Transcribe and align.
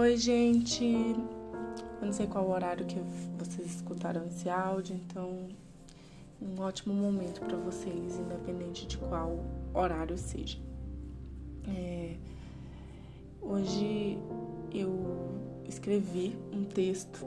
Oi, 0.00 0.16
gente. 0.16 0.82
Eu 0.82 2.06
não 2.06 2.10
sei 2.10 2.26
qual 2.26 2.48
horário 2.48 2.86
que 2.86 2.98
vocês 3.38 3.74
escutaram 3.76 4.26
esse 4.28 4.48
áudio, 4.48 4.96
então 4.96 5.46
um 6.40 6.58
ótimo 6.58 6.94
momento 6.94 7.42
para 7.42 7.58
vocês, 7.58 8.18
independente 8.18 8.86
de 8.86 8.96
qual 8.96 9.44
horário 9.74 10.16
seja. 10.16 10.56
É, 11.68 12.16
hoje 13.42 14.16
eu 14.72 15.38
escrevi 15.68 16.34
um 16.50 16.64
texto 16.64 17.26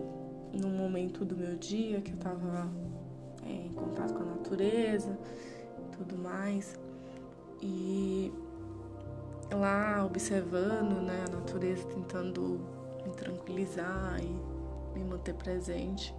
num 0.52 0.76
momento 0.76 1.24
do 1.24 1.38
meu 1.38 1.56
dia 1.56 2.02
que 2.02 2.10
eu 2.10 2.18
estava 2.18 2.68
é, 3.46 3.68
em 3.68 3.74
contato 3.74 4.16
com 4.16 4.24
a 4.24 4.26
natureza, 4.26 5.16
tudo 5.96 6.18
mais, 6.18 6.76
e 7.62 8.34
lá 9.52 10.04
observando 10.06 11.02
né, 11.02 11.26
a 11.28 11.32
natureza, 11.32 11.84
tentando 11.86 12.73
me 13.06 13.12
tranquilizar 13.14 14.20
e 14.22 14.98
me 14.98 15.04
manter 15.04 15.34
presente. 15.34 16.14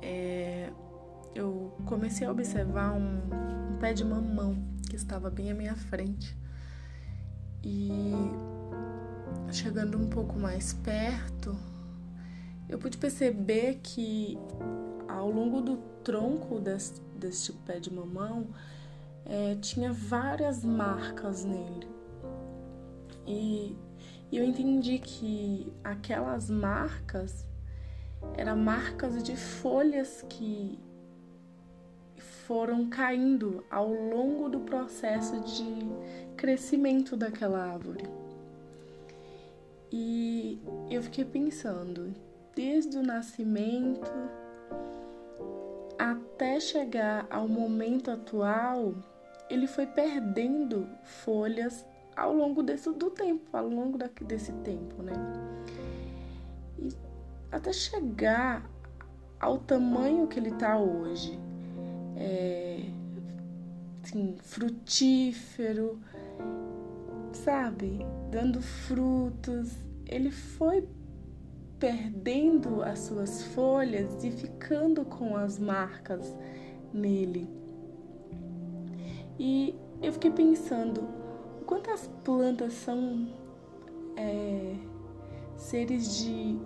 É, 0.00 0.70
eu 1.34 1.72
comecei 1.86 2.26
a 2.26 2.30
observar 2.30 2.92
um, 2.92 3.20
um 3.72 3.76
pé 3.78 3.92
de 3.92 4.04
mamão 4.04 4.56
que 4.88 4.96
estava 4.96 5.30
bem 5.30 5.50
à 5.50 5.54
minha 5.54 5.74
frente. 5.74 6.36
E 7.64 8.12
chegando 9.52 9.96
um 9.98 10.08
pouco 10.08 10.38
mais 10.38 10.72
perto, 10.72 11.56
eu 12.68 12.78
pude 12.78 12.98
perceber 12.98 13.80
que 13.82 14.38
ao 15.08 15.30
longo 15.30 15.60
do 15.60 15.76
tronco 16.02 16.58
deste, 16.58 17.00
deste 17.16 17.52
pé 17.52 17.78
de 17.78 17.92
mamão 17.92 18.48
é, 19.24 19.54
tinha 19.56 19.92
várias 19.92 20.64
marcas 20.64 21.44
nele. 21.44 21.88
E, 23.26 23.76
e 24.32 24.38
eu 24.38 24.44
entendi 24.44 24.98
que 24.98 25.70
aquelas 25.84 26.48
marcas 26.48 27.44
eram 28.34 28.56
marcas 28.56 29.22
de 29.22 29.36
folhas 29.36 30.24
que 30.26 30.78
foram 32.46 32.88
caindo 32.88 33.62
ao 33.70 33.92
longo 33.92 34.48
do 34.48 34.60
processo 34.60 35.38
de 35.40 35.86
crescimento 36.34 37.14
daquela 37.14 37.72
árvore. 37.74 38.08
E 39.92 40.58
eu 40.90 41.02
fiquei 41.02 41.26
pensando, 41.26 42.14
desde 42.56 42.96
o 42.96 43.02
nascimento 43.02 44.10
até 45.98 46.58
chegar 46.58 47.26
ao 47.28 47.46
momento 47.46 48.10
atual, 48.10 48.94
ele 49.50 49.66
foi 49.66 49.86
perdendo 49.86 50.88
folhas 51.04 51.84
ao 52.16 52.34
longo 52.34 52.62
desse, 52.62 52.90
do 52.92 53.10
tempo, 53.10 53.56
ao 53.56 53.68
longo 53.68 53.98
da, 53.98 54.08
desse 54.22 54.52
tempo, 54.52 55.02
né? 55.02 55.12
E 56.78 56.88
até 57.50 57.72
chegar 57.72 58.68
ao 59.40 59.58
tamanho 59.58 60.26
que 60.26 60.38
ele 60.38 60.50
está 60.50 60.78
hoje, 60.78 61.38
é, 62.16 62.84
assim, 64.02 64.36
frutífero, 64.42 65.98
sabe? 67.32 68.00
Dando 68.30 68.60
frutos. 68.60 69.72
Ele 70.06 70.30
foi 70.30 70.86
perdendo 71.78 72.82
as 72.82 73.00
suas 73.00 73.42
folhas 73.46 74.22
e 74.22 74.30
ficando 74.30 75.04
com 75.04 75.36
as 75.36 75.58
marcas 75.58 76.36
nele. 76.92 77.48
E 79.38 79.74
eu 80.00 80.12
fiquei 80.12 80.30
pensando 80.30 81.21
quantas 81.72 82.06
plantas 82.22 82.74
são 82.74 83.26
é, 84.14 84.74
seres 85.56 86.18
de 86.18 86.58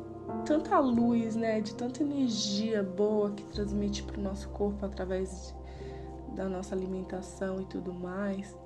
tanta 0.44 0.80
luz, 0.80 1.36
né, 1.36 1.60
de 1.60 1.75
tanta 1.75 2.03
energia 2.03 2.82
boa 2.82 3.31
que 3.31 3.44
transmite 3.44 4.03
para 4.03 4.19
o 4.19 4.22
nosso 4.22 4.48
corpo 4.48 4.84
através 4.84 5.54
de, 6.28 6.34
da 6.34 6.48
nossa 6.48 6.75
alimentação 6.75 7.60
e 7.60 7.66
tudo 7.66 7.94
mais. 7.94 8.56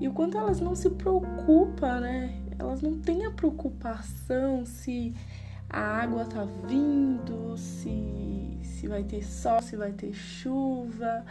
E 0.00 0.08
o 0.08 0.12
quanto 0.12 0.36
elas 0.36 0.58
não 0.60 0.74
se 0.74 0.90
preocupam, 0.90 2.00
né? 2.00 2.42
Elas 2.58 2.82
não 2.82 2.98
têm 2.98 3.24
a 3.24 3.30
preocupação 3.30 4.64
se 4.66 5.14
a 5.70 6.02
água 6.02 6.24
tá 6.24 6.44
vindo, 6.66 7.56
se, 7.56 8.58
se 8.60 8.88
vai 8.88 9.04
ter 9.04 9.22
sol, 9.22 9.62
se 9.62 9.76
vai 9.76 9.92
ter 9.92 10.12
chuva 10.12 11.24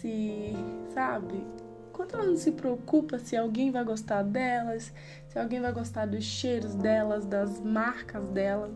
se, 0.00 0.54
sabe? 0.94 1.46
Quanto 2.00 2.16
ela 2.16 2.24
não 2.24 2.36
se 2.36 2.52
preocupa 2.52 3.18
se 3.18 3.36
alguém 3.36 3.70
vai 3.70 3.84
gostar 3.84 4.22
delas, 4.22 4.90
se 5.28 5.38
alguém 5.38 5.60
vai 5.60 5.70
gostar 5.70 6.06
dos 6.06 6.24
cheiros 6.24 6.74
delas, 6.74 7.26
das 7.26 7.60
marcas 7.60 8.26
delas. 8.30 8.72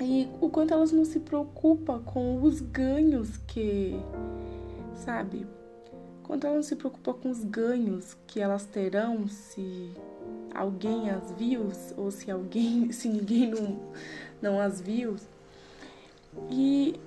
E 0.00 0.26
o 0.40 0.48
quanto 0.48 0.72
elas 0.72 0.90
não 0.90 1.04
se 1.04 1.20
preocupam 1.20 2.02
com 2.02 2.42
os 2.42 2.62
ganhos 2.62 3.36
que, 3.46 3.94
sabe? 4.94 5.46
Quanto 6.22 6.46
elas 6.46 6.56
não 6.56 6.62
se 6.62 6.76
preocupam 6.76 7.12
com 7.12 7.30
os 7.30 7.44
ganhos 7.44 8.16
que 8.26 8.40
elas 8.40 8.64
terão 8.64 9.28
se 9.28 9.90
alguém 10.54 11.10
as 11.10 11.30
viu 11.32 11.70
ou 11.94 12.10
se 12.10 12.30
alguém, 12.30 12.88
se 12.90 13.06
ninguém 13.06 13.50
não, 13.50 13.78
não 14.40 14.58
as 14.58 14.80
viu. 14.80 15.16
E 16.50 16.98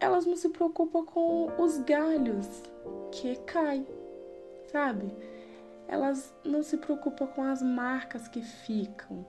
elas 0.00 0.24
não 0.24 0.38
se 0.38 0.48
preocupam 0.48 1.04
com 1.04 1.52
os 1.62 1.76
galhos 1.80 2.71
que 3.10 3.36
caem, 3.46 3.86
sabe? 4.70 5.14
Elas 5.88 6.34
não 6.44 6.62
se 6.62 6.78
preocupam 6.78 7.26
com 7.26 7.42
as 7.42 7.62
marcas 7.62 8.28
que 8.28 8.42
ficam. 8.42 9.24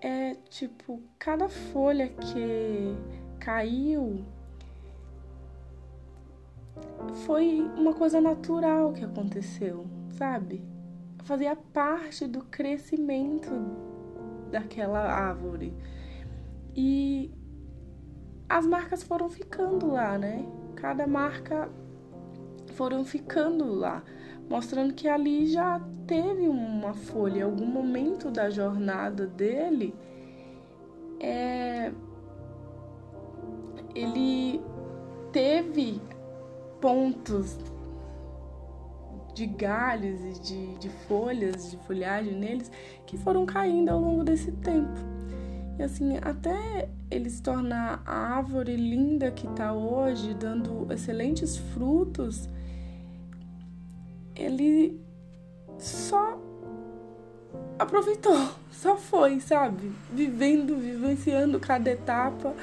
É 0.00 0.34
tipo, 0.50 1.00
cada 1.18 1.48
folha 1.48 2.08
que 2.08 2.96
caiu 3.38 4.24
foi 7.24 7.60
uma 7.76 7.94
coisa 7.94 8.20
natural 8.20 8.92
que 8.92 9.04
aconteceu, 9.04 9.86
sabe? 10.10 10.62
Fazia 11.22 11.56
parte 11.56 12.26
do 12.26 12.44
crescimento 12.44 13.50
daquela 14.50 15.00
árvore. 15.00 15.72
E 16.76 17.32
as 18.48 18.66
marcas 18.66 19.02
foram 19.02 19.30
ficando 19.30 19.92
lá, 19.92 20.18
né? 20.18 20.46
Cada 20.74 21.06
marca 21.06 21.70
foram 22.74 23.04
ficando 23.04 23.72
lá, 23.72 24.02
mostrando 24.48 24.94
que 24.94 25.08
ali 25.08 25.46
já 25.46 25.80
teve 26.06 26.48
uma 26.48 26.94
folha, 26.94 27.44
algum 27.44 27.66
momento 27.66 28.30
da 28.30 28.50
jornada 28.50 29.26
dele, 29.26 29.94
é, 31.20 31.92
ele 33.94 34.60
teve 35.32 36.00
pontos 36.80 37.58
de 39.34 39.46
galhos 39.46 40.20
e 40.20 40.40
de, 40.40 40.78
de 40.78 40.88
folhas, 41.08 41.70
de 41.70 41.76
folhagem 41.78 42.34
neles, 42.34 42.70
que 43.06 43.16
foram 43.18 43.44
caindo 43.44 43.88
ao 43.88 44.00
longo 44.00 44.22
desse 44.22 44.52
tempo. 44.52 45.00
E 45.78 45.82
assim, 45.82 46.16
até 46.22 46.88
ele 47.10 47.28
se 47.28 47.42
tornar 47.42 48.02
a 48.06 48.36
árvore 48.36 48.76
linda 48.76 49.30
que 49.30 49.46
está 49.46 49.72
hoje, 49.72 50.34
dando 50.34 50.86
excelentes 50.92 51.56
frutos, 51.56 52.48
ele 54.34 55.00
só 55.78 56.38
aproveitou, 57.78 58.50
só 58.72 58.96
foi, 58.96 59.40
sabe? 59.40 59.92
Vivendo, 60.10 60.76
vivenciando 60.76 61.58
cada 61.60 61.90
etapa, 61.90 62.54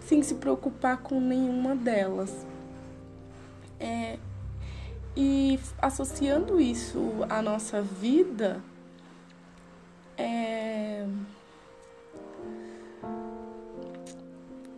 sem 0.00 0.22
se 0.22 0.34
preocupar 0.36 0.98
com 0.98 1.20
nenhuma 1.20 1.74
delas. 1.74 2.46
É, 3.80 4.18
e 5.16 5.58
associando 5.80 6.60
isso 6.60 6.98
à 7.28 7.42
nossa 7.42 7.82
vida, 7.82 8.62
é, 10.16 11.06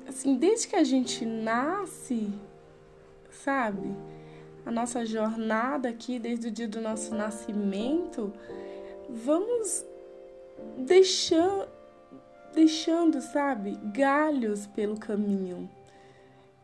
assim, 0.09 0.37
desde 0.37 0.69
que 0.69 0.77
a 0.77 0.85
gente 0.85 1.25
nasce, 1.25 2.33
sabe? 3.31 3.95
A 4.65 4.71
nossa 4.71 5.05
jornada 5.05 5.89
aqui, 5.89 6.19
desde 6.19 6.49
o 6.49 6.51
dia 6.51 6.69
do 6.69 6.81
nosso 6.81 7.15
nascimento, 7.15 8.33
vamos 9.09 9.85
deixando, 10.79 11.69
deixando, 12.55 13.21
sabe, 13.21 13.79
galhos 13.93 14.67
pelo 14.67 14.99
caminho 14.99 15.69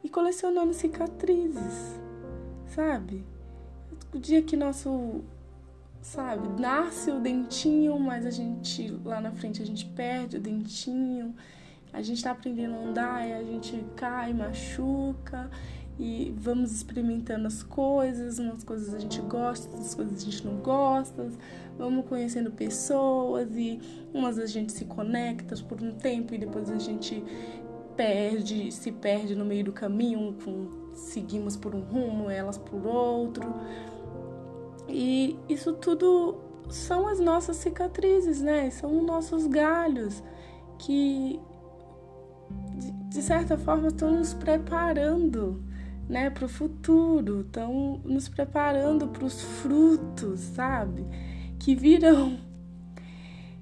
e 0.05 0.09
colecionando 0.09 0.75
cicatrizes, 0.75 1.99
sabe? 2.67 3.25
O 4.15 4.19
dia 4.19 4.43
que 4.43 4.57
nosso, 4.57 5.25
sabe, 6.03 6.61
nasce 6.61 7.11
o 7.11 7.19
dentinho, 7.19 7.99
mas 7.99 8.27
a 8.27 8.31
gente 8.31 8.89
lá 9.05 9.21
na 9.21 9.33
frente 9.33 9.63
a 9.63 9.67
gente 9.67 9.87
perde 9.87 10.37
o 10.37 10.41
dentinho 10.41 11.35
a 11.97 12.03
gente 12.03 12.19
está 12.19 12.33
aprendendo 12.33 12.75
a 12.75 12.79
andar 12.79 13.27
e 13.27 13.33
a 13.33 13.43
gente 13.43 13.83
cai, 13.97 14.35
machuca. 14.35 15.51
E 15.99 16.35
vamos 16.37 16.73
experimentando 16.73 17.47
as 17.47 17.63
coisas, 17.63 18.39
umas 18.39 18.63
coisas 18.63 18.95
a 18.95 18.99
gente 18.99 19.21
gosta, 19.23 19.69
outras 19.69 19.95
coisas 19.95 20.21
a 20.21 20.25
gente 20.25 20.47
não 20.47 20.57
gosta, 20.57 21.29
vamos 21.79 22.07
conhecendo 22.07 22.51
pessoas 22.51 23.49
e 23.57 23.81
umas 24.13 24.39
a 24.39 24.47
gente 24.47 24.73
se 24.73 24.85
conecta 24.85 25.57
por 25.65 25.81
um 25.83 25.93
tempo 25.93 26.35
e 26.35 26.39
depois 26.39 26.71
a 26.71 26.79
gente 26.79 27.25
perde, 27.97 28.71
se 28.71 28.93
perde 28.93 29.35
no 29.35 29.45
meio 29.45 29.65
do 29.65 29.73
caminho, 29.73 30.37
seguimos 30.93 31.57
por 31.57 31.75
um 31.75 31.81
rumo, 31.81 32.29
elas 32.29 32.59
por 32.59 32.87
outro. 32.87 33.55
E 34.89 35.39
isso 35.49 35.73
tudo 35.73 36.37
são 36.69 37.09
as 37.09 37.19
nossas 37.19 37.57
cicatrizes, 37.57 38.43
né? 38.43 38.71
São 38.71 38.99
os 38.99 39.07
nossos 39.07 39.47
galhos 39.47 40.23
que 40.79 41.41
de 43.09 43.23
certa 43.23 43.57
forma 43.57 43.89
estão 43.89 44.11
nos 44.11 44.35
preparando 44.35 45.66
né, 46.08 46.31
para 46.31 46.44
o 46.44 46.49
futuro, 46.49 47.41
estão 47.41 48.00
nos 48.05 48.29
preparando 48.29 49.08
para 49.08 49.25
os 49.25 49.43
frutos, 49.43 50.41
sabe? 50.41 51.05
Que 51.58 51.75
virão. 51.75 52.38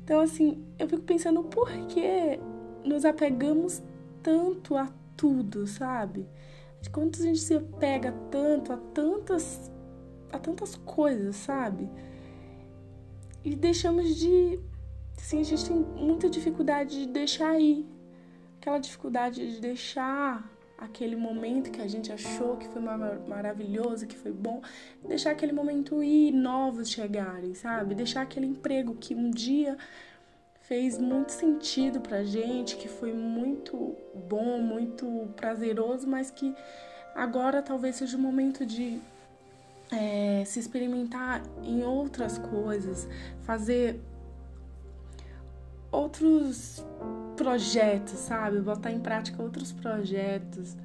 Então, 0.03 0.21
assim, 0.21 0.63
eu 0.79 0.89
fico 0.89 1.03
pensando 1.03 1.43
por 1.45 1.71
que 1.87 2.39
nos 2.85 3.05
apegamos 3.05 3.83
tanto 4.23 4.77
a 4.77 4.89
tudo, 5.17 5.67
sabe? 5.67 6.27
Quanto 6.93 7.19
a 7.21 7.23
gente 7.25 7.39
se 7.39 7.55
apega 7.55 8.13
tanto 8.31 8.73
a 8.73 8.77
tantas 8.77 9.73
a 10.31 10.39
tantas 10.39 10.77
coisas, 10.77 11.37
sabe? 11.37 11.89
E 13.45 13.55
deixamos 13.55 14.17
de 14.17 14.59
assim, 15.17 15.41
a 15.41 15.45
gente 15.45 15.67
tem 15.67 15.77
muita 15.77 16.29
dificuldade 16.29 17.07
de 17.07 17.13
deixar 17.13 17.59
ir. 17.59 17.87
Aquela 18.61 18.79
dificuldade 18.79 19.55
de 19.55 19.61
deixar 19.61 20.51
aquele 20.77 21.17
momento 21.17 21.71
que 21.71 21.81
a 21.81 21.87
gente 21.87 22.13
achou 22.13 22.57
que 22.57 22.69
foi 22.69 22.83
maravilhoso, 22.83 24.07
que 24.07 24.17
foi 24.17 24.33
bom, 24.33 24.61
deixar 25.07 25.31
aquele 25.31 25.53
momento 25.53 26.03
ir, 26.03 26.33
novos 26.33 26.91
chegarem, 26.91 27.55
sabe? 27.55 27.95
Deixar 27.95 28.23
aquele 28.23 28.47
emprego 28.47 28.95
que 28.95 29.15
um 29.15 29.31
dia 29.31 29.77
fez 30.63 30.99
muito 30.99 31.31
sentido 31.31 32.01
pra 32.01 32.25
gente, 32.25 32.77
que 32.77 32.89
foi 32.89 33.13
muito 33.13 33.97
bom, 34.29 34.59
muito 34.59 35.29
prazeroso, 35.37 36.07
mas 36.07 36.31
que 36.31 36.55
agora 37.15 37.63
talvez 37.63 37.97
seja 37.97 38.17
o 38.17 38.21
momento 38.21 38.65
de 38.65 39.01
é, 39.93 40.43
se 40.45 40.59
experimentar 40.59 41.43
em 41.63 41.83
outras 41.85 42.39
coisas, 42.39 43.09
fazer 43.43 44.01
outros 45.91 46.85
projetos, 47.35 48.19
sabe? 48.19 48.61
Botar 48.61 48.91
em 48.91 49.01
prática 49.01 49.43
outros 49.43 49.73
projetos, 49.73 50.77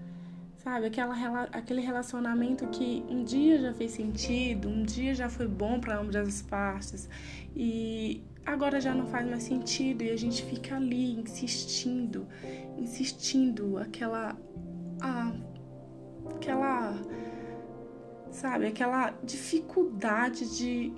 sabe? 0.58 0.88
Aquela, 0.88 1.44
aquele 1.52 1.82
relacionamento 1.82 2.68
que 2.68 3.04
um 3.10 3.24
dia 3.24 3.60
já 3.60 3.74
fez 3.74 3.92
sentido, 3.92 4.68
um 4.68 4.84
dia 4.84 5.16
já 5.16 5.30
foi 5.30 5.48
bom 5.48 5.80
para 5.80 6.00
ambas 6.00 6.16
as 6.16 6.42
partes 6.42 7.10
e 7.56 8.24
agora 8.46 8.80
já 8.80 8.94
não 8.94 9.06
faz 9.08 9.28
mais 9.28 9.44
sentido 9.44 10.04
e 10.04 10.12
a 10.12 10.18
gente 10.18 10.44
fica 10.44 10.76
ali 10.76 11.20
insistindo, 11.20 12.28
insistindo, 12.78 13.78
aquela. 13.78 14.38
Aquela. 16.36 16.98
Sabe? 18.32 18.68
Aquela 18.68 19.12
dificuldade 19.24 20.56
de, 20.56 20.94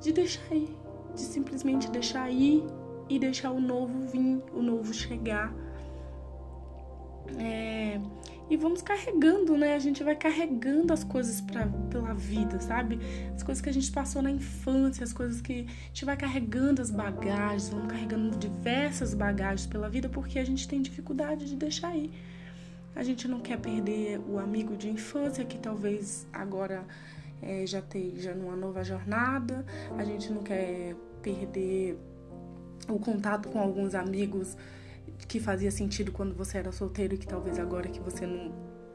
de 0.00 0.12
deixar 0.12 0.54
ir, 0.54 0.68
de 1.14 1.20
simplesmente 1.20 1.90
deixar 1.90 2.30
ir 2.30 2.62
e 3.08 3.18
deixar 3.18 3.50
o 3.50 3.60
novo 3.60 4.08
vir, 4.08 4.42
o 4.52 4.62
novo 4.62 4.92
chegar. 4.92 5.52
É, 7.38 7.98
e 8.48 8.56
vamos 8.56 8.82
carregando, 8.82 9.56
né? 9.56 9.74
A 9.74 9.78
gente 9.78 10.04
vai 10.04 10.14
carregando 10.14 10.92
as 10.92 11.02
coisas 11.02 11.40
pra, 11.40 11.66
pela 11.90 12.12
vida, 12.12 12.60
sabe? 12.60 12.98
As 13.34 13.42
coisas 13.42 13.62
que 13.62 13.70
a 13.70 13.72
gente 13.72 13.90
passou 13.90 14.20
na 14.20 14.30
infância, 14.30 15.02
as 15.02 15.12
coisas 15.12 15.40
que 15.40 15.66
a 15.66 15.86
gente 15.86 16.04
vai 16.04 16.16
carregando 16.16 16.82
as 16.82 16.90
bagagens, 16.90 17.70
vamos 17.70 17.88
carregando 17.88 18.36
diversas 18.36 19.14
bagagens 19.14 19.66
pela 19.66 19.88
vida 19.88 20.08
porque 20.08 20.38
a 20.38 20.44
gente 20.44 20.68
tem 20.68 20.82
dificuldade 20.82 21.46
de 21.46 21.56
deixar 21.56 21.96
ir. 21.96 22.10
A 22.94 23.02
gente 23.02 23.26
não 23.26 23.40
quer 23.40 23.58
perder 23.58 24.20
o 24.20 24.38
amigo 24.38 24.76
de 24.76 24.88
infância 24.88 25.44
que 25.44 25.58
talvez 25.58 26.26
agora 26.32 26.84
é, 27.42 27.66
já 27.66 27.78
esteja 27.78 28.34
numa 28.34 28.54
nova 28.54 28.84
jornada, 28.84 29.64
a 29.96 30.04
gente 30.04 30.30
não 30.30 30.42
quer 30.42 30.94
perder 31.22 31.98
o 32.88 32.98
contato 32.98 33.48
com 33.48 33.58
alguns 33.58 33.94
amigos 33.94 34.56
que 35.28 35.40
fazia 35.40 35.70
sentido 35.70 36.12
quando 36.12 36.34
você 36.34 36.58
era 36.58 36.72
solteiro 36.72 37.14
e 37.14 37.18
que 37.18 37.26
talvez 37.26 37.58
agora 37.58 37.88
que 37.88 38.00
você 38.00 38.26
não, 38.26 38.52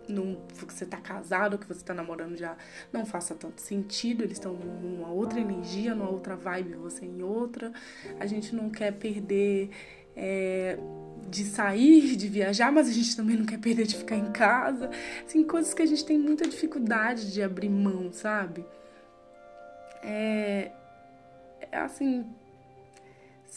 não 0.08 0.38
que 0.68 0.74
você 0.74 0.86
tá 0.86 0.98
casado, 0.98 1.58
que 1.58 1.68
você 1.68 1.84
tá 1.84 1.94
namorando 1.94 2.36
já 2.36 2.58
não 2.92 3.06
faça 3.06 3.36
tanto 3.36 3.62
sentido, 3.62 4.24
eles 4.24 4.38
estão 4.38 4.54
numa 4.54 5.10
outra 5.10 5.40
energia, 5.40 5.96
numa 5.96 6.10
outra 6.10 6.36
vibe, 6.36 6.76
você 6.76 7.06
em 7.06 7.22
outra. 7.22 7.72
A 8.20 8.26
gente 8.26 8.56
não 8.56 8.70
quer 8.70 8.94
perder 8.94 9.70
é, 10.16 10.78
de 11.30 11.46
sair, 11.46 12.16
de 12.16 12.28
viajar, 12.28 12.72
mas 12.72 12.90
a 12.90 12.92
gente 12.92 13.16
também 13.16 13.38
não 13.38 13.46
quer 13.46 13.60
perder 13.60 13.86
de 13.86 13.96
ficar 13.96 14.16
em 14.16 14.32
casa. 14.32 14.90
Assim, 15.26 15.44
coisas 15.44 15.74
que 15.74 15.82
a 15.82 15.86
gente 15.86 16.06
tem 16.06 16.18
muita 16.18 16.48
dificuldade 16.48 17.32
de 17.32 17.42
abrir 17.42 17.70
mão, 17.70 18.12
sabe? 18.12 18.66
É, 20.04 20.72
é 21.72 21.78
assim, 21.78 22.26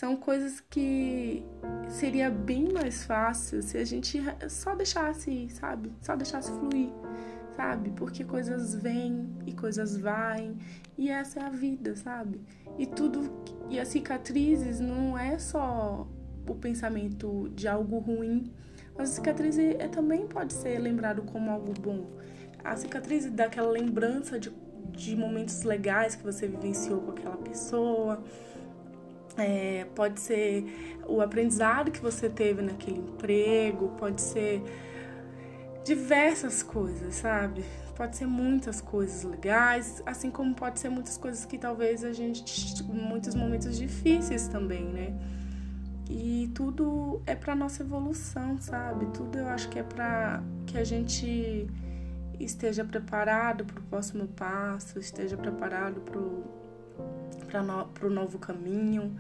são 0.03 0.17
coisas 0.17 0.59
que 0.59 1.45
seria 1.89 2.29
bem 2.29 2.73
mais 2.73 3.05
fácil 3.05 3.63
se 3.63 3.79
a 3.79 3.85
gente 3.85 4.21
só 4.49 4.75
deixasse, 4.75 5.49
sabe? 5.51 5.93
Só 6.01 6.17
deixasse 6.17 6.51
fluir, 6.51 6.89
sabe? 7.55 7.91
Porque 7.91 8.25
coisas 8.25 8.75
vêm 8.75 9.33
e 9.47 9.53
coisas 9.53 9.97
vão 9.97 10.57
e 10.99 11.09
essa 11.09 11.39
é 11.39 11.45
a 11.45 11.51
vida, 11.51 11.95
sabe? 11.95 12.41
E 12.77 12.85
tudo 12.85 13.31
e 13.71 13.79
as 13.79 13.87
cicatrizes 13.87 14.81
não 14.81 15.17
é 15.17 15.39
só 15.39 16.09
o 16.49 16.55
pensamento 16.57 17.49
de 17.55 17.69
algo 17.69 18.01
ruim, 18.01 18.53
mas 18.99 19.11
a 19.11 19.15
cicatriz 19.15 19.57
é, 19.57 19.87
também 19.87 20.27
pode 20.27 20.53
ser 20.53 20.81
lembrado 20.81 21.23
como 21.23 21.49
algo 21.49 21.73
bom. 21.81 22.11
A 22.65 22.75
cicatriz 22.75 23.31
dá 23.31 23.45
aquela 23.45 23.71
lembrança 23.71 24.37
de, 24.37 24.53
de 24.91 25.15
momentos 25.15 25.63
legais 25.63 26.17
que 26.17 26.25
você 26.25 26.49
vivenciou 26.49 27.03
com 27.03 27.13
aquela 27.13 27.37
pessoa 27.37 28.21
é, 29.37 29.87
pode 29.95 30.21
ser 30.21 31.01
o 31.07 31.21
aprendizado 31.21 31.91
que 31.91 32.01
você 32.01 32.29
teve 32.29 32.63
naquele 32.63 32.99
emprego, 32.99 33.89
pode 33.99 34.21
ser 34.21 34.63
diversas 35.85 36.63
coisas, 36.63 37.15
sabe? 37.17 37.65
Pode 37.97 38.17
ser 38.17 38.27
muitas 38.27 38.81
coisas 38.81 39.23
legais, 39.23 40.03
assim 40.07 40.31
como 40.31 40.55
pode 40.55 40.81
ser 40.81 40.89
muitas 40.89 41.17
coisas 41.17 41.45
que 41.45 41.59
talvez 41.59 42.05
a 42.05 42.13
gente. 42.13 42.83
muitos 42.85 43.35
momentos 43.35 43.77
difíceis 43.77 44.49
também, 44.49 44.85
né? 44.85 45.15
E 46.09 46.51
tudo 46.55 47.23
é 47.27 47.35
para 47.35 47.55
nossa 47.55 47.83
evolução, 47.83 48.59
sabe? 48.61 49.07
Tudo 49.07 49.39
eu 49.39 49.49
acho 49.49 49.69
que 49.69 49.79
é 49.79 49.83
para 49.83 50.43
que 50.67 50.77
a 50.77 50.85
gente 50.85 51.67
esteja 52.39 52.85
preparado 52.85 53.65
para 53.65 53.79
o 53.79 53.83
próximo 53.85 54.27
passo, 54.27 54.99
esteja 54.99 55.37
preparado 55.37 56.01
para 56.01 56.19
para 57.47 57.63
no, 57.63 57.89
o 58.03 58.11
novo 58.11 58.39
caminho. 58.39 59.17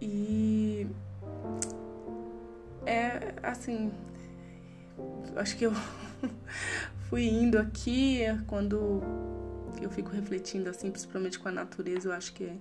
E 0.00 0.86
é 2.84 3.34
assim, 3.42 3.92
acho 5.36 5.56
que 5.56 5.66
eu 5.66 5.72
fui 7.08 7.24
indo 7.24 7.58
aqui 7.58 8.20
quando 8.46 9.00
eu 9.80 9.90
fico 9.90 10.10
refletindo 10.10 10.68
assim, 10.68 10.90
principalmente 10.90 11.38
com 11.38 11.48
a 11.48 11.52
natureza, 11.52 12.08
eu 12.08 12.12
acho 12.12 12.32
que 12.32 12.44
é 12.44 12.56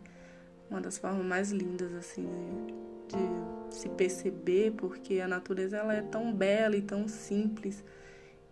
uma 0.70 0.80
das 0.80 0.98
formas 0.98 1.26
mais 1.26 1.52
lindas 1.52 1.94
assim 1.94 2.28
de 3.08 3.76
se 3.76 3.90
perceber, 3.90 4.72
porque 4.72 5.20
a 5.20 5.28
natureza 5.28 5.78
ela 5.78 5.94
é 5.94 6.02
tão 6.02 6.34
bela 6.34 6.76
e 6.76 6.82
tão 6.82 7.08
simples 7.08 7.84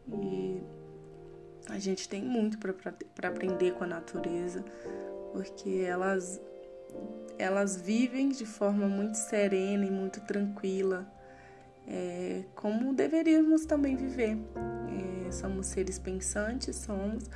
e 0.08 0.62
a 1.70 1.78
gente 1.78 2.10
tem 2.10 2.24
muito 2.24 2.58
para 2.58 3.30
aprender 3.30 3.74
com 3.74 3.84
a 3.84 3.88
natureza 3.88 4.64
porque 5.32 5.86
elas 5.88 6.42
elas 7.38 7.80
vivem 7.80 8.30
de 8.30 8.46
forma 8.46 8.88
muito 8.88 9.16
serena 9.16 9.86
e 9.86 9.90
muito 9.90 10.20
tranquila, 10.22 11.08
é, 11.88 12.44
como 12.54 12.94
deveríamos 12.94 13.66
também 13.66 13.96
viver. 13.96 14.38
É, 15.28 15.32
somos 15.32 15.68
seres 15.68 15.98
pensantes, 15.98 16.76
somos, 16.76 17.30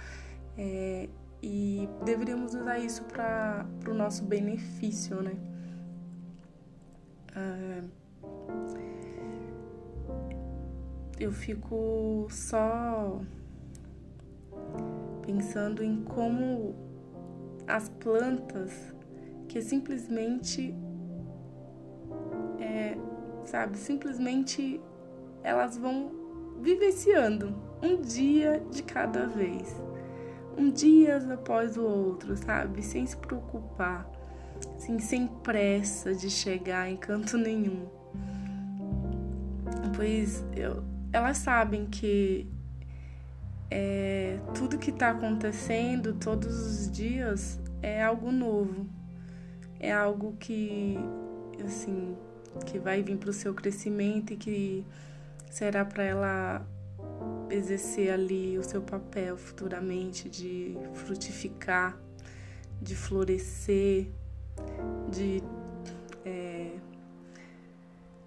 é, 0.58 1.08
e 1.42 1.88
deveríamos 2.04 2.54
usar 2.54 2.80
isso 2.80 3.04
para 3.06 3.66
o 3.88 3.94
nosso 3.94 4.26
benefício, 4.26 5.22
né? 5.22 5.36
Ah, 7.36 7.84
eu 11.18 11.32
fico 11.32 12.28
só 12.30 13.22
pensando 15.26 15.82
em 15.82 16.04
como 16.04 16.76
as 17.68 17.90
plantas 17.90 18.94
que 19.48 19.62
simplesmente 19.62 20.76
é, 22.60 22.98
sabe, 23.46 23.78
simplesmente 23.78 24.82
elas 25.44 25.78
vão 25.78 26.12
vivenciando 26.62 27.56
um 27.82 28.02
dia 28.02 28.64
de 28.72 28.82
cada 28.84 29.28
vez. 29.28 29.76
Um 30.58 30.70
dia 30.70 31.18
após 31.34 31.78
o 31.78 31.84
outro, 31.84 32.38
sabe? 32.38 32.82
Sem 32.82 33.06
se 33.06 33.18
preocupar, 33.18 34.10
assim, 34.76 35.00
sem 35.00 35.28
pressa 35.28 36.14
de 36.14 36.30
chegar 36.30 36.90
em 36.90 36.96
canto 36.96 37.38
nenhum. 37.38 37.88
Pois 39.96 40.46
eu, 40.56 40.84
elas 41.12 41.38
sabem 41.38 41.86
que 41.88 42.48
é, 43.76 44.38
tudo 44.54 44.78
que 44.78 44.92
está 44.92 45.10
acontecendo 45.10 46.14
todos 46.14 46.56
os 46.56 46.92
dias 46.92 47.60
é 47.82 48.04
algo 48.04 48.32
novo, 48.32 48.88
é 49.80 49.92
algo 49.92 50.36
que, 50.40 50.96
assim, 51.66 52.16
que 52.68 52.78
vai 52.78 53.02
vir 53.02 53.18
para 53.18 53.32
o 53.32 53.34
seu 53.34 53.52
crescimento 53.52 54.32
e 54.32 54.38
que 54.38 54.86
será 55.50 55.84
para 55.84 56.04
ela 56.04 56.68
exercer 57.50 58.12
ali 58.12 58.60
o 58.60 58.64
seu 58.64 58.84
papel 58.84 59.38
futuramente 59.38 60.30
de 60.30 60.78
frutificar, 60.94 61.98
de 62.80 62.96
florescer, 62.96 64.08
de, 65.10 65.42
é, 66.24 66.74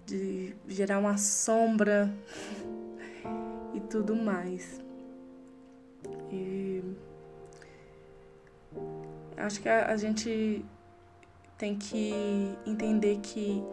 de 0.05 0.53
gerar 0.67 0.99
uma 0.99 1.17
sombra 1.17 2.13
e 3.73 3.79
tudo 3.79 4.13
mais. 4.13 4.85
E 6.31 6.83
acho 9.37 9.61
que 9.61 9.69
a, 9.69 9.87
a 9.87 9.97
gente 9.97 10.65
tem 11.57 11.75
que 11.77 12.13
entender 12.65 13.17
que 13.17 13.63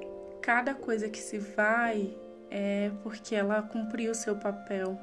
cada 0.41 0.75
coisa 0.75 1.09
que 1.09 1.19
se 1.19 1.39
vai 1.39 2.17
é 2.51 2.91
porque 3.03 3.35
ela 3.35 3.63
cumpriu 3.63 4.13
o 4.13 4.15
seu 4.15 4.37
papel 4.37 4.99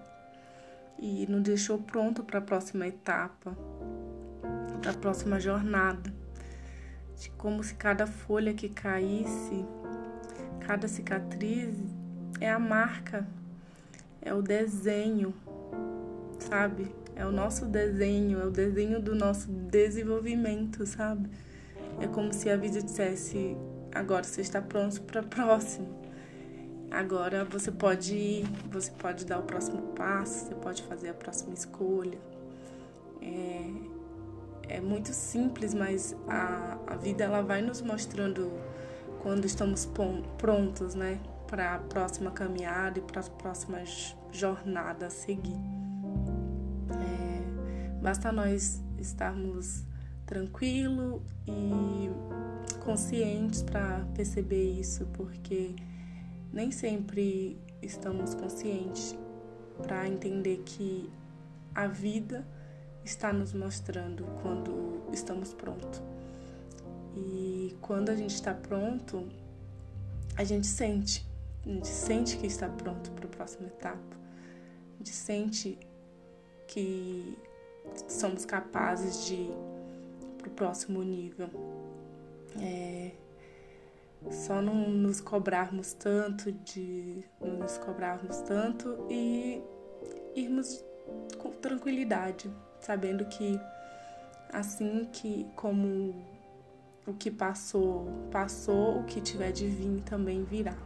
e 0.98 1.26
nos 1.28 1.42
deixou 1.42 1.80
pronto 1.80 2.24
para 2.24 2.40
a 2.40 2.42
próxima 2.42 2.88
etapa, 2.88 3.58
para 4.82 4.92
a 4.92 4.94
próxima 4.94 5.40
jornada. 5.40 6.14
De 7.20 7.30
como 7.32 7.64
se 7.64 7.76
cada 7.76 8.08
folha 8.08 8.54
que 8.54 8.70
caísse, 8.70 9.66
cada 10.60 10.88
cicatriz 10.88 11.76
é 12.40 12.50
a 12.50 12.58
marca, 12.58 13.28
é 14.22 14.34
o 14.34 14.42
desenho, 14.42 15.34
sabe? 16.40 17.01
É 17.16 17.26
o 17.26 17.32
nosso 17.32 17.66
desenho, 17.66 18.40
é 18.40 18.46
o 18.46 18.52
desenho 18.52 19.02
do 19.02 19.14
nosso 19.14 19.50
desenvolvimento, 19.50 20.86
sabe? 20.86 21.30
É 22.00 22.08
como 22.08 22.34
se 22.34 22.50
a 22.50 22.58
vida 22.58 22.82
dissesse: 22.82 23.56
agora 23.94 24.24
você 24.24 24.42
está 24.42 24.62
pronto 24.62 25.02
para 25.04 25.22
a 25.22 25.24
próxima. 25.24 25.88
Agora 26.90 27.46
você 27.46 27.72
pode 27.72 28.14
ir, 28.14 28.46
você 28.70 28.92
pode 28.92 29.26
dar 29.26 29.40
o 29.40 29.44
próximo 29.44 29.82
passo, 29.94 30.48
você 30.48 30.56
pode 30.56 30.84
fazer 30.84 31.10
a 31.10 31.14
próxima 31.14 31.54
escolha. 31.54 32.20
É, 33.22 33.92
é 34.68 34.82
muito 34.82 35.14
simples, 35.14 35.74
mas 35.74 36.16
a, 36.28 36.78
a 36.88 36.96
vida 36.96 37.24
ela 37.24 37.42
vai 37.42 37.62
nos 37.62 37.82
mostrando 37.82 38.52
quando 39.22 39.46
estamos 39.46 39.88
prontos, 40.38 40.96
né, 40.96 41.20
para 41.48 41.76
a 41.76 41.80
próxima 41.80 42.32
caminhada 42.32 43.00
e 43.00 43.02
para 43.02 43.20
as 43.20 43.30
próximas 43.30 44.16
jornadas 44.32 45.14
a 45.14 45.16
seguir. 45.16 45.81
Basta 48.02 48.32
nós 48.32 48.82
estarmos 48.98 49.84
tranquilo 50.26 51.22
e 51.48 52.10
conscientes 52.84 53.62
para 53.62 54.06
perceber 54.16 54.80
isso, 54.80 55.06
porque 55.14 55.76
nem 56.52 56.72
sempre 56.72 57.60
estamos 57.82 58.34
conscientes 58.34 59.16
para 59.84 60.08
entender 60.08 60.64
que 60.66 61.10
a 61.76 61.86
vida 61.86 62.46
está 63.04 63.32
nos 63.32 63.54
mostrando 63.54 64.26
quando 64.42 65.04
estamos 65.14 65.54
prontos. 65.54 66.02
E 67.16 67.76
quando 67.82 68.10
a 68.10 68.16
gente 68.16 68.34
está 68.34 68.54
pronto, 68.54 69.28
a 70.36 70.44
gente 70.44 70.66
sente, 70.66 71.28
a 71.66 71.70
gente 71.70 71.88
sente 71.88 72.38
que 72.38 72.48
está 72.48 72.68
pronto 72.68 73.12
para 73.12 73.26
a 73.26 73.30
próxima 73.30 73.68
etapa. 73.68 74.18
A 74.96 74.98
gente 74.98 75.12
sente 75.12 75.78
que 76.68 77.38
somos 78.08 78.46
capazes 78.46 79.26
de 79.26 79.36
ir 79.36 79.56
para 80.38 80.48
o 80.48 80.52
próximo 80.52 81.04
nível. 81.04 81.50
É, 82.60 83.12
só 84.30 84.62
não 84.62 84.90
nos 84.90 85.22
cobrarmos 85.22 85.94
tanto 85.94 86.52
de 86.52 87.24
não 87.40 87.58
nos 87.58 87.78
cobrarmos 87.78 88.38
tanto 88.42 89.06
e 89.10 89.62
irmos 90.36 90.84
com 91.38 91.52
tranquilidade, 91.52 92.52
sabendo 92.80 93.26
que 93.26 93.60
assim 94.52 95.08
que 95.12 95.48
como 95.56 96.14
o 97.08 97.14
que 97.14 97.32
passou, 97.32 98.08
passou, 98.32 99.00
o 99.00 99.04
que 99.06 99.20
tiver 99.22 99.52
de 99.52 99.68
vir 99.68 100.02
também 100.02 100.44
virá. 100.44 100.78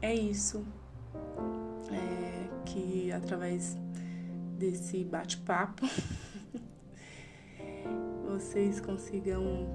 É 0.00 0.14
isso. 0.14 0.64
É 1.92 2.48
que 2.64 3.12
através 3.12 3.76
desse 4.58 5.04
bate-papo. 5.04 5.86
Vocês 8.26 8.80
consigam 8.80 9.68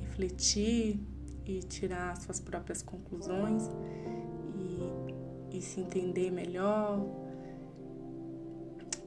refletir 0.00 1.00
e 1.44 1.58
tirar 1.60 2.16
suas 2.16 2.40
próprias 2.40 2.82
conclusões 2.82 3.68
e, 5.50 5.56
e 5.58 5.60
se 5.60 5.80
entender 5.80 6.30
melhor 6.30 7.04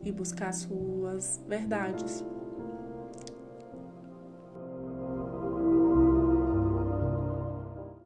e 0.04 0.12
buscar 0.12 0.54
suas 0.54 1.42
verdades, 1.48 2.24